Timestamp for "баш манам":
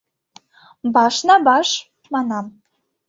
1.47-2.45